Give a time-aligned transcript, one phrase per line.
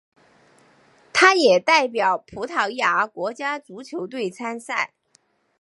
[1.13, 4.95] 他也代表葡萄牙国家足球队参赛。